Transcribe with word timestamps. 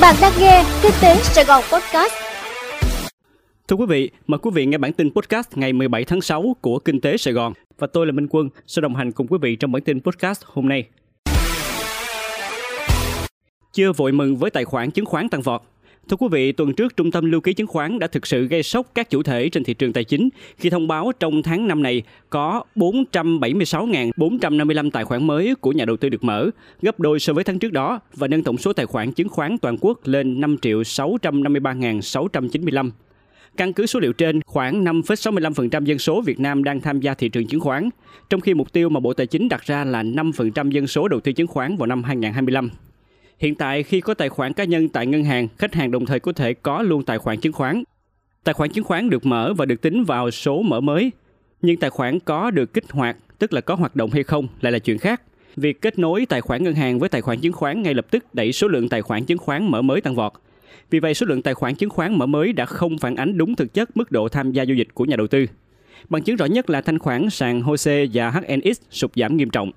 Bạn 0.00 0.16
đang 0.22 0.32
nghe 0.40 0.64
Kinh 0.82 0.92
tế 1.02 1.16
Sài 1.22 1.44
Gòn 1.44 1.62
Podcast. 1.72 2.12
Thưa 3.68 3.76
quý 3.76 3.86
vị, 3.88 4.10
mời 4.26 4.38
quý 4.38 4.50
vị 4.54 4.66
nghe 4.66 4.78
bản 4.78 4.92
tin 4.92 5.10
podcast 5.14 5.48
ngày 5.54 5.72
17 5.72 6.04
tháng 6.04 6.20
6 6.20 6.56
của 6.60 6.78
Kinh 6.78 7.00
tế 7.00 7.16
Sài 7.16 7.34
Gòn 7.34 7.52
và 7.78 7.86
tôi 7.86 8.06
là 8.06 8.12
Minh 8.12 8.26
Quân 8.30 8.48
sẽ 8.66 8.82
đồng 8.82 8.94
hành 8.96 9.12
cùng 9.12 9.26
quý 9.26 9.38
vị 9.42 9.56
trong 9.56 9.72
bản 9.72 9.82
tin 9.82 10.00
podcast 10.00 10.42
hôm 10.44 10.68
nay. 10.68 10.88
Chưa 13.72 13.92
vội 13.92 14.12
mừng 14.12 14.36
với 14.36 14.50
tài 14.50 14.64
khoản 14.64 14.90
chứng 14.90 15.06
khoán 15.06 15.28
tăng 15.28 15.42
vọt. 15.42 15.62
Thưa 16.10 16.16
quý 16.16 16.28
vị, 16.30 16.52
tuần 16.52 16.74
trước 16.74 16.96
Trung 16.96 17.10
tâm 17.10 17.30
Lưu 17.30 17.40
ký 17.40 17.52
Chứng 17.52 17.66
khoán 17.66 17.98
đã 17.98 18.06
thực 18.06 18.26
sự 18.26 18.46
gây 18.46 18.62
sốc 18.62 18.86
các 18.94 19.10
chủ 19.10 19.22
thể 19.22 19.48
trên 19.48 19.64
thị 19.64 19.74
trường 19.74 19.92
tài 19.92 20.04
chính 20.04 20.28
khi 20.58 20.70
thông 20.70 20.88
báo 20.88 21.12
trong 21.20 21.42
tháng 21.42 21.68
năm 21.68 21.82
này 21.82 22.02
có 22.30 22.62
476.455 22.76 24.90
tài 24.90 25.04
khoản 25.04 25.26
mới 25.26 25.54
của 25.60 25.72
nhà 25.72 25.84
đầu 25.84 25.96
tư 25.96 26.08
được 26.08 26.24
mở, 26.24 26.50
gấp 26.82 27.00
đôi 27.00 27.20
so 27.20 27.32
với 27.32 27.44
tháng 27.44 27.58
trước 27.58 27.72
đó 27.72 28.00
và 28.14 28.28
nâng 28.28 28.42
tổng 28.42 28.58
số 28.58 28.72
tài 28.72 28.86
khoản 28.86 29.12
chứng 29.12 29.28
khoán 29.28 29.58
toàn 29.58 29.76
quốc 29.80 30.00
lên 30.04 30.40
5 30.40 30.58
triệu 30.58 30.82
653.695. 30.82 32.90
Căn 33.56 33.72
cứ 33.72 33.86
số 33.86 34.00
liệu 34.00 34.12
trên, 34.12 34.40
khoảng 34.46 34.84
5,65% 34.84 35.84
dân 35.84 35.98
số 35.98 36.20
Việt 36.20 36.40
Nam 36.40 36.64
đang 36.64 36.80
tham 36.80 37.00
gia 37.00 37.14
thị 37.14 37.28
trường 37.28 37.46
chứng 37.46 37.60
khoán, 37.60 37.88
trong 38.30 38.40
khi 38.40 38.54
mục 38.54 38.72
tiêu 38.72 38.88
mà 38.88 39.00
Bộ 39.00 39.12
Tài 39.12 39.26
chính 39.26 39.48
đặt 39.48 39.62
ra 39.62 39.84
là 39.84 40.02
5% 40.02 40.70
dân 40.70 40.86
số 40.86 41.08
đầu 41.08 41.20
tư 41.20 41.32
chứng 41.32 41.46
khoán 41.46 41.76
vào 41.76 41.86
năm 41.86 42.02
2025. 42.02 42.70
Hiện 43.40 43.54
tại 43.54 43.82
khi 43.82 44.00
có 44.00 44.14
tài 44.14 44.28
khoản 44.28 44.52
cá 44.52 44.64
nhân 44.64 44.88
tại 44.88 45.06
ngân 45.06 45.24
hàng, 45.24 45.48
khách 45.58 45.74
hàng 45.74 45.90
đồng 45.90 46.06
thời 46.06 46.20
có 46.20 46.32
thể 46.32 46.54
có 46.54 46.82
luôn 46.82 47.02
tài 47.02 47.18
khoản 47.18 47.40
chứng 47.40 47.52
khoán. 47.52 47.82
Tài 48.44 48.52
khoản 48.52 48.70
chứng 48.70 48.84
khoán 48.84 49.10
được 49.10 49.26
mở 49.26 49.54
và 49.56 49.64
được 49.64 49.80
tính 49.80 50.04
vào 50.04 50.30
số 50.30 50.62
mở 50.62 50.80
mới, 50.80 51.12
nhưng 51.62 51.76
tài 51.76 51.90
khoản 51.90 52.20
có 52.20 52.50
được 52.50 52.74
kích 52.74 52.90
hoạt, 52.90 53.16
tức 53.38 53.52
là 53.52 53.60
có 53.60 53.74
hoạt 53.74 53.96
động 53.96 54.10
hay 54.10 54.22
không 54.22 54.48
lại 54.60 54.72
là 54.72 54.78
chuyện 54.78 54.98
khác. 54.98 55.22
Việc 55.56 55.80
kết 55.80 55.98
nối 55.98 56.26
tài 56.26 56.40
khoản 56.40 56.64
ngân 56.64 56.74
hàng 56.74 56.98
với 56.98 57.08
tài 57.08 57.20
khoản 57.20 57.40
chứng 57.40 57.52
khoán 57.52 57.82
ngay 57.82 57.94
lập 57.94 58.06
tức 58.10 58.24
đẩy 58.32 58.52
số 58.52 58.68
lượng 58.68 58.88
tài 58.88 59.02
khoản 59.02 59.24
chứng 59.24 59.38
khoán 59.38 59.70
mở 59.70 59.82
mới 59.82 60.00
tăng 60.00 60.14
vọt. 60.14 60.32
Vì 60.90 61.00
vậy, 61.00 61.14
số 61.14 61.26
lượng 61.26 61.42
tài 61.42 61.54
khoản 61.54 61.74
chứng 61.74 61.90
khoán 61.90 62.18
mở 62.18 62.26
mới 62.26 62.52
đã 62.52 62.66
không 62.66 62.98
phản 62.98 63.16
ánh 63.16 63.38
đúng 63.38 63.56
thực 63.56 63.74
chất 63.74 63.96
mức 63.96 64.12
độ 64.12 64.28
tham 64.28 64.52
gia 64.52 64.62
giao 64.62 64.74
dịch 64.74 64.88
của 64.94 65.04
nhà 65.04 65.16
đầu 65.16 65.26
tư. 65.26 65.46
Bằng 66.08 66.22
chứng 66.22 66.36
rõ 66.36 66.46
nhất 66.46 66.70
là 66.70 66.80
thanh 66.80 66.98
khoản 66.98 67.30
sàn 67.30 67.62
HOSE 67.62 68.06
và 68.14 68.30
HNX 68.30 68.80
sụt 68.90 69.10
giảm 69.16 69.36
nghiêm 69.36 69.50
trọng. 69.50 69.70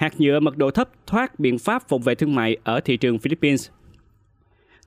Hạt 0.00 0.20
nhựa 0.20 0.40
mật 0.40 0.56
độ 0.56 0.70
thấp 0.70 0.90
thoát 1.06 1.40
biện 1.40 1.58
pháp 1.58 1.88
phòng 1.88 2.00
vệ 2.02 2.14
thương 2.14 2.34
mại 2.34 2.56
ở 2.64 2.80
thị 2.80 2.96
trường 2.96 3.18
Philippines. 3.18 3.68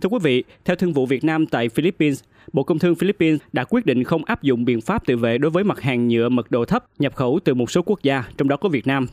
Thưa 0.02 0.10
quý 0.10 0.18
vị, 0.24 0.44
theo 0.66 0.76
Thương 0.76 0.94
vụ 0.94 1.06
Việt 1.06 1.24
Nam 1.24 1.46
tại 1.46 1.70
Philippines, 1.70 2.24
Bộ 2.54 2.64
Công 2.64 2.80
Thương 2.80 2.96
Philippines 2.96 3.40
đã 3.52 3.64
quyết 3.70 3.86
định 3.86 4.04
không 4.04 4.26
áp 4.26 4.44
dụng 4.44 4.66
biện 4.66 4.82
pháp 4.82 5.06
tự 5.06 5.18
vệ 5.18 5.38
đối 5.38 5.52
với 5.52 5.64
mặt 5.64 5.82
hàng 5.82 6.08
nhựa 6.08 6.30
mật 6.30 6.52
độ 6.52 6.66
thấp 6.66 6.86
nhập 7.00 7.16
khẩu 7.16 7.40
từ 7.44 7.54
một 7.54 7.72
số 7.72 7.82
quốc 7.82 8.04
gia, 8.04 8.24
trong 8.38 8.48
đó 8.48 8.58
có 8.58 8.70
Việt 8.70 8.88
Nam. 8.88 9.08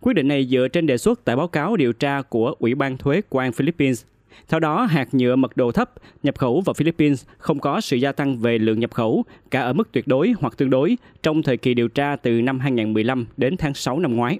Quyết 0.00 0.12
định 0.12 0.28
này 0.28 0.46
dựa 0.50 0.68
trên 0.68 0.86
đề 0.86 0.98
xuất 0.98 1.24
tại 1.24 1.36
báo 1.36 1.48
cáo 1.48 1.76
điều 1.76 1.92
tra 1.92 2.22
của 2.22 2.54
Ủy 2.58 2.74
ban 2.74 2.98
thuế 2.98 3.20
quan 3.28 3.52
Philippines. 3.52 4.04
Theo 4.48 4.60
đó, 4.60 4.84
hạt 4.84 5.14
nhựa 5.14 5.36
mật 5.36 5.56
độ 5.56 5.72
thấp 5.72 5.90
nhập 6.22 6.38
khẩu 6.38 6.60
vào 6.60 6.74
Philippines 6.74 7.24
không 7.38 7.58
có 7.58 7.80
sự 7.80 7.96
gia 7.96 8.12
tăng 8.12 8.38
về 8.38 8.58
lượng 8.58 8.80
nhập 8.80 8.92
khẩu, 8.92 9.24
cả 9.50 9.60
ở 9.60 9.72
mức 9.72 9.88
tuyệt 9.92 10.06
đối 10.06 10.34
hoặc 10.38 10.56
tương 10.56 10.70
đối, 10.70 10.96
trong 11.22 11.42
thời 11.42 11.56
kỳ 11.56 11.74
điều 11.74 11.88
tra 11.88 12.16
từ 12.16 12.30
năm 12.30 12.60
2015 12.60 13.26
đến 13.36 13.56
tháng 13.56 13.74
6 13.74 13.98
năm 13.98 14.16
ngoái. 14.16 14.38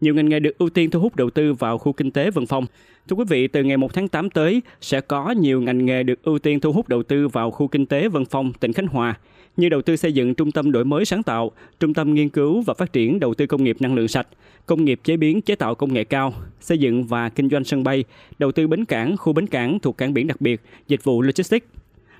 Nhiều 0.00 0.14
ngành 0.14 0.28
nghề 0.28 0.40
được 0.40 0.58
ưu 0.58 0.70
tiên 0.70 0.90
thu 0.90 1.00
hút 1.00 1.16
đầu 1.16 1.30
tư 1.30 1.52
vào 1.52 1.78
khu 1.78 1.92
kinh 1.92 2.10
tế 2.10 2.30
Vân 2.30 2.46
Phong. 2.46 2.66
Thưa 3.08 3.16
quý 3.16 3.24
vị, 3.28 3.48
từ 3.48 3.62
ngày 3.62 3.76
1 3.76 3.94
tháng 3.94 4.08
8 4.08 4.30
tới 4.30 4.62
sẽ 4.80 5.00
có 5.00 5.30
nhiều 5.30 5.60
ngành 5.60 5.86
nghề 5.86 6.02
được 6.02 6.22
ưu 6.22 6.38
tiên 6.38 6.60
thu 6.60 6.72
hút 6.72 6.88
đầu 6.88 7.02
tư 7.02 7.28
vào 7.28 7.50
khu 7.50 7.68
kinh 7.68 7.86
tế 7.86 8.08
Vân 8.08 8.24
Phong, 8.24 8.52
tỉnh 8.52 8.72
Khánh 8.72 8.86
Hòa, 8.86 9.14
như 9.56 9.68
đầu 9.68 9.82
tư 9.82 9.96
xây 9.96 10.12
dựng 10.12 10.34
trung 10.34 10.52
tâm 10.52 10.72
đổi 10.72 10.84
mới 10.84 11.04
sáng 11.04 11.22
tạo, 11.22 11.52
trung 11.80 11.94
tâm 11.94 12.14
nghiên 12.14 12.28
cứu 12.28 12.62
và 12.62 12.74
phát 12.74 12.92
triển 12.92 13.20
đầu 13.20 13.34
tư 13.34 13.46
công 13.46 13.64
nghiệp 13.64 13.76
năng 13.80 13.94
lượng 13.94 14.08
sạch, 14.08 14.28
công 14.66 14.84
nghiệp 14.84 15.00
chế 15.04 15.16
biến 15.16 15.42
chế 15.42 15.54
tạo 15.54 15.74
công 15.74 15.92
nghệ 15.92 16.04
cao, 16.04 16.34
xây 16.60 16.78
dựng 16.78 17.04
và 17.04 17.28
kinh 17.28 17.48
doanh 17.48 17.64
sân 17.64 17.84
bay, 17.84 18.04
đầu 18.38 18.52
tư 18.52 18.66
bến 18.66 18.84
cảng, 18.84 19.16
khu 19.16 19.32
bến 19.32 19.46
cảng 19.46 19.78
thuộc 19.78 19.98
cảng 19.98 20.14
biển 20.14 20.26
đặc 20.26 20.40
biệt, 20.40 20.60
dịch 20.88 21.04
vụ 21.04 21.22
logistics. 21.22 21.66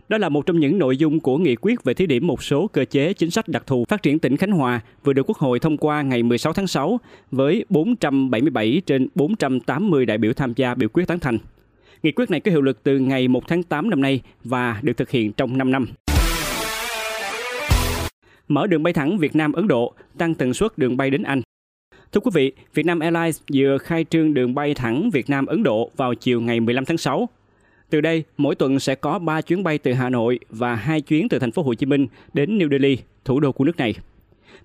Đó 0.09 0.19
là 0.19 0.29
một 0.29 0.47
trong 0.47 0.61
những 0.61 0.79
nội 0.79 0.97
dung 0.97 1.21
của 1.21 1.39
nghị 1.39 1.57
quyết 1.57 1.85
về 1.85 1.95
thí 1.95 2.07
điểm 2.07 2.27
một 2.27 2.43
số 2.43 2.67
cơ 2.67 2.85
chế 2.85 3.13
chính 3.13 3.31
sách 3.31 3.49
đặc 3.49 3.67
thù 3.67 3.85
phát 3.89 4.03
triển 4.03 4.19
tỉnh 4.19 4.37
Khánh 4.37 4.51
Hòa 4.51 4.81
vừa 5.05 5.13
được 5.13 5.23
Quốc 5.27 5.39
hội 5.39 5.59
thông 5.59 5.77
qua 5.77 6.03
ngày 6.03 6.23
16 6.23 6.53
tháng 6.53 6.67
6 6.67 7.01
với 7.31 7.65
477 7.69 8.83
trên 8.87 9.09
480 9.15 10.07
đại 10.07 10.19
biểu 10.19 10.33
tham 10.33 10.53
gia 10.57 10.75
biểu 10.75 10.89
quyết 10.89 11.07
tán 11.07 11.21
thành. 11.21 11.39
Nghị 12.03 12.13
quyết 12.13 12.31
này 12.31 12.41
có 12.41 12.51
hiệu 12.51 12.63
lực 12.63 12.83
từ 12.83 12.99
ngày 12.99 13.29
1 13.29 13.49
tháng 13.49 13.63
8 13.63 13.91
năm 13.91 14.01
nay 14.01 14.21
và 14.45 14.81
được 14.83 14.97
thực 14.97 15.11
hiện 15.11 15.33
trong 15.33 15.59
5 15.59 15.71
năm. 15.71 15.87
Mở 18.49 18.67
đường 18.67 18.83
bay 18.83 18.93
thẳng 18.93 19.19
Việt 19.19 19.37
Nam 19.37 19.53
Ấn 19.53 19.69
Độ, 19.69 19.95
tăng 20.19 20.35
tần 20.35 20.55
suất 20.55 20.79
đường 20.79 20.97
bay 20.97 21.11
đến 21.11 21.23
Anh. 21.23 21.43
Thưa 22.13 22.21
quý 22.21 22.31
vị, 22.35 22.53
Vietnam 22.75 22.99
Airlines 22.99 23.41
vừa 23.55 23.79
khai 23.79 24.05
trương 24.11 24.35
đường 24.35 24.55
bay 24.55 24.75
thẳng 24.75 25.11
Việt 25.11 25.31
Nam 25.31 25.47
Ấn 25.47 25.63
Độ 25.63 25.91
vào 25.97 26.15
chiều 26.15 26.41
ngày 26.41 26.61
15 26.61 26.85
tháng 26.85 26.99
6 26.99 27.29
từ 27.91 28.01
đây, 28.01 28.25
mỗi 28.37 28.55
tuần 28.55 28.81
sẽ 28.81 28.95
có 28.95 29.19
3 29.19 29.41
chuyến 29.41 29.63
bay 29.63 29.79
từ 29.79 29.93
Hà 29.93 30.11
Nội 30.11 30.39
và 30.51 30.75
2 30.75 31.01
chuyến 31.01 31.29
từ 31.29 31.39
thành 31.39 31.53
phố 31.53 31.63
Hồ 31.63 31.75
Chí 31.75 31.87
Minh 31.87 32.07
đến 32.35 32.59
New 32.59 32.71
Delhi, 32.71 32.99
thủ 33.25 33.41
đô 33.41 33.53
của 33.53 33.65
nước 33.65 33.77
này. 33.77 33.95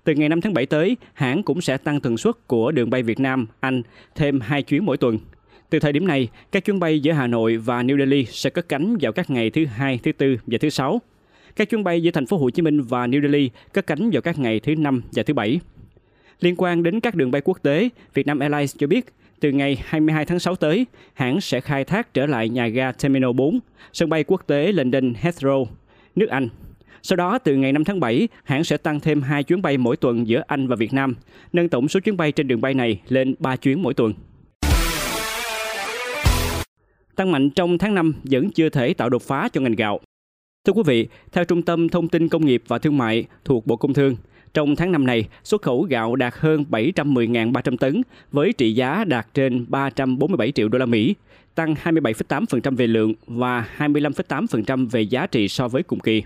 Từ 0.04 0.14
ngày 0.14 0.28
5 0.28 0.40
tháng 0.40 0.54
7 0.54 0.66
tới, 0.66 0.96
hãng 1.14 1.42
cũng 1.42 1.60
sẽ 1.60 1.76
tăng 1.76 2.00
tần 2.00 2.16
suất 2.16 2.34
của 2.46 2.70
đường 2.70 2.90
bay 2.90 3.02
Việt 3.02 3.20
Nam, 3.20 3.46
Anh 3.60 3.82
thêm 4.14 4.40
2 4.40 4.62
chuyến 4.62 4.84
mỗi 4.84 4.96
tuần. 4.96 5.18
Từ 5.70 5.78
thời 5.78 5.92
điểm 5.92 6.06
này, 6.06 6.28
các 6.52 6.64
chuyến 6.64 6.80
bay 6.80 7.00
giữa 7.00 7.12
Hà 7.12 7.26
Nội 7.26 7.56
và 7.56 7.82
New 7.82 7.98
Delhi 7.98 8.24
sẽ 8.24 8.50
cất 8.50 8.68
cánh 8.68 8.96
vào 9.00 9.12
các 9.12 9.30
ngày 9.30 9.50
thứ 9.50 9.66
hai, 9.66 10.00
thứ 10.02 10.12
tư 10.12 10.36
và 10.46 10.58
thứ 10.60 10.70
sáu. 10.70 11.00
Các 11.56 11.70
chuyến 11.70 11.84
bay 11.84 12.02
giữa 12.02 12.10
thành 12.10 12.26
phố 12.26 12.36
Hồ 12.36 12.50
Chí 12.50 12.62
Minh 12.62 12.82
và 12.82 13.06
New 13.06 13.22
Delhi 13.22 13.50
cất 13.72 13.86
cánh 13.86 14.10
vào 14.10 14.22
các 14.22 14.38
ngày 14.38 14.60
thứ 14.60 14.74
năm 14.74 15.02
và 15.12 15.22
thứ 15.22 15.34
bảy. 15.34 15.60
Liên 16.40 16.54
quan 16.58 16.82
đến 16.82 17.00
các 17.00 17.14
đường 17.14 17.30
bay 17.30 17.42
quốc 17.44 17.62
tế, 17.62 17.88
Vietnam 18.14 18.38
Airlines 18.38 18.76
cho 18.78 18.86
biết 18.86 19.06
từ 19.40 19.50
ngày 19.50 19.82
22 19.84 20.24
tháng 20.24 20.38
6 20.38 20.56
tới, 20.56 20.86
hãng 21.14 21.40
sẽ 21.40 21.60
khai 21.60 21.84
thác 21.84 22.14
trở 22.14 22.26
lại 22.26 22.48
nhà 22.48 22.68
ga 22.68 22.92
Terminal 22.92 23.32
4, 23.32 23.60
sân 23.92 24.08
bay 24.08 24.24
quốc 24.24 24.46
tế 24.46 24.72
London 24.72 25.12
Heathrow, 25.12 25.66
nước 26.14 26.28
Anh. 26.30 26.48
Sau 27.02 27.16
đó, 27.16 27.38
từ 27.38 27.56
ngày 27.56 27.72
5 27.72 27.84
tháng 27.84 28.00
7, 28.00 28.28
hãng 28.44 28.64
sẽ 28.64 28.76
tăng 28.76 29.00
thêm 29.00 29.22
2 29.22 29.42
chuyến 29.42 29.62
bay 29.62 29.78
mỗi 29.78 29.96
tuần 29.96 30.28
giữa 30.28 30.42
Anh 30.46 30.68
và 30.68 30.76
Việt 30.76 30.92
Nam, 30.92 31.14
nâng 31.52 31.68
tổng 31.68 31.88
số 31.88 32.00
chuyến 32.00 32.16
bay 32.16 32.32
trên 32.32 32.48
đường 32.48 32.60
bay 32.60 32.74
này 32.74 33.00
lên 33.08 33.34
3 33.38 33.56
chuyến 33.56 33.82
mỗi 33.82 33.94
tuần. 33.94 34.12
Tăng 37.16 37.32
mạnh 37.32 37.50
trong 37.50 37.78
tháng 37.78 37.94
5 37.94 38.14
vẫn 38.24 38.50
chưa 38.50 38.68
thể 38.68 38.94
tạo 38.94 39.10
đột 39.10 39.22
phá 39.22 39.48
cho 39.52 39.60
ngành 39.60 39.74
gạo. 39.74 40.00
Thưa 40.66 40.72
quý 40.72 40.82
vị, 40.86 41.08
theo 41.32 41.44
Trung 41.44 41.62
tâm 41.62 41.88
Thông 41.88 42.08
tin 42.08 42.28
Công 42.28 42.46
nghiệp 42.46 42.62
và 42.68 42.78
Thương 42.78 42.98
mại 42.98 43.24
thuộc 43.44 43.66
Bộ 43.66 43.76
Công 43.76 43.94
Thương, 43.94 44.16
trong 44.54 44.76
tháng 44.76 44.92
năm 44.92 45.06
này, 45.06 45.28
xuất 45.44 45.62
khẩu 45.62 45.82
gạo 45.82 46.16
đạt 46.16 46.34
hơn 46.36 46.64
710.300 46.70 47.76
tấn 47.76 48.02
với 48.32 48.52
trị 48.52 48.74
giá 48.74 49.04
đạt 49.04 49.26
trên 49.34 49.66
347 49.68 50.52
triệu 50.52 50.68
đô 50.68 50.78
la 50.78 50.86
Mỹ, 50.86 51.14
tăng 51.54 51.74
27,8% 51.84 52.76
về 52.76 52.86
lượng 52.86 53.14
và 53.26 53.68
25,8% 53.78 54.88
về 54.88 55.02
giá 55.02 55.26
trị 55.26 55.48
so 55.48 55.68
với 55.68 55.82
cùng 55.82 56.00
kỳ. 56.00 56.22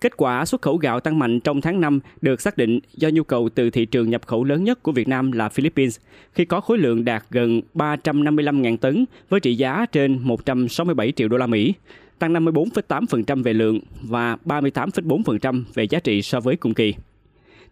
Kết 0.00 0.16
quả 0.16 0.44
xuất 0.44 0.62
khẩu 0.62 0.76
gạo 0.76 1.00
tăng 1.00 1.18
mạnh 1.18 1.40
trong 1.40 1.60
tháng 1.60 1.80
5 1.80 2.00
được 2.20 2.40
xác 2.40 2.56
định 2.56 2.80
do 2.94 3.08
nhu 3.08 3.22
cầu 3.22 3.48
từ 3.54 3.70
thị 3.70 3.84
trường 3.84 4.10
nhập 4.10 4.26
khẩu 4.26 4.44
lớn 4.44 4.64
nhất 4.64 4.82
của 4.82 4.92
Việt 4.92 5.08
Nam 5.08 5.32
là 5.32 5.48
Philippines, 5.48 5.98
khi 6.32 6.44
có 6.44 6.60
khối 6.60 6.78
lượng 6.78 7.04
đạt 7.04 7.24
gần 7.30 7.60
355.000 7.74 8.76
tấn 8.76 9.04
với 9.28 9.40
trị 9.40 9.54
giá 9.54 9.86
trên 9.92 10.18
167 10.22 11.12
triệu 11.16 11.28
đô 11.28 11.36
la 11.36 11.46
Mỹ, 11.46 11.74
tăng 12.18 12.32
54,8% 12.32 13.42
về 13.42 13.52
lượng 13.52 13.80
và 14.02 14.36
38,4% 14.44 15.62
về 15.74 15.84
giá 15.84 16.00
trị 16.00 16.22
so 16.22 16.40
với 16.40 16.56
cùng 16.56 16.74
kỳ. 16.74 16.94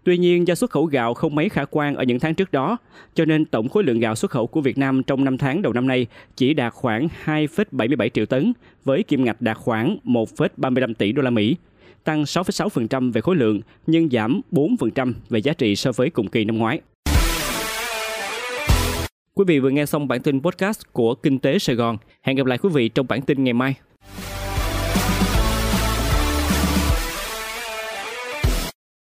Tuy 0.05 0.19
nhiên, 0.19 0.47
do 0.47 0.55
xuất 0.55 0.71
khẩu 0.71 0.85
gạo 0.85 1.15
không 1.15 1.35
mấy 1.35 1.49
khả 1.49 1.65
quan 1.71 1.95
ở 1.95 2.05
những 2.05 2.21
tháng 2.21 2.35
trước 2.35 2.53
đó, 2.53 2.77
cho 3.15 3.25
nên 3.25 3.45
tổng 3.45 3.69
khối 3.69 3.85
lượng 3.85 4.01
gạo 4.01 4.15
xuất 4.15 4.31
khẩu 4.31 4.47
của 4.47 4.61
Việt 4.61 4.79
Nam 4.79 5.03
trong 5.03 5.25
5 5.25 5.39
tháng 5.39 5.63
đầu 5.63 5.73
năm 5.73 5.87
nay 5.87 6.07
chỉ 6.37 6.55
đạt 6.55 6.73
khoảng 6.73 7.09
2,77 7.25 8.09
triệu 8.09 8.27
tấn, 8.27 8.53
với 8.85 9.03
kim 9.03 9.25
ngạch 9.25 9.41
đạt 9.41 9.57
khoảng 9.57 9.97
1,35 10.05 10.95
tỷ 10.95 11.13
đô 11.13 11.23
la 11.23 11.31
Mỹ, 11.31 11.57
tăng 12.05 12.23
6,6% 12.23 13.13
về 13.13 13.21
khối 13.21 13.37
lượng 13.37 13.61
nhưng 13.87 14.09
giảm 14.11 14.41
4% 14.53 15.13
về 15.29 15.39
giá 15.39 15.53
trị 15.53 15.77
so 15.77 15.93
với 15.93 16.11
cùng 16.11 16.29
kỳ 16.29 16.45
năm 16.45 16.59
ngoái. 16.59 16.81
Quý 19.35 19.45
vị 19.47 19.61
vừa 19.61 19.71
nghe 19.71 19.87
xong 19.87 20.09
bản 20.09 20.23
tin 20.23 20.43
podcast 20.43 20.81
của 20.93 21.15
Kinh 21.15 21.39
tế 21.39 21.59
Sài 21.59 21.77
Gòn. 21.77 21.97
Hẹn 22.23 22.37
gặp 22.37 22.47
lại 22.47 22.59
quý 22.59 22.69
vị 22.73 22.89
trong 22.89 23.07
bản 23.09 23.23
tin 23.23 23.45
ngày 23.45 23.53
mai. 23.53 23.75